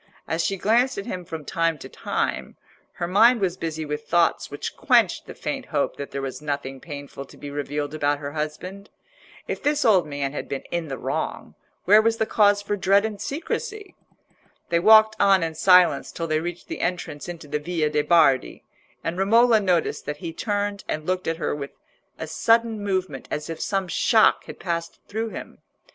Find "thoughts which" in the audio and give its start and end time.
4.07-4.75